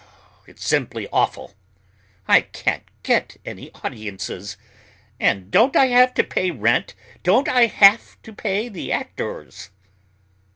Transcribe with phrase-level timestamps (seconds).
[0.47, 1.53] It's simply awful.
[2.27, 4.57] I can't get any audiences,
[5.19, 6.95] and don't I have to pay rent?
[7.21, 9.69] Don't I have to pay the actors?"